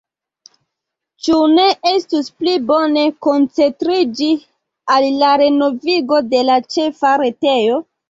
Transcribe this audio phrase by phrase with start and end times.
[1.27, 4.33] Ĉu ne estus pli bone koncentriĝi
[4.97, 7.83] al la renovigo de la ĉefa retejo?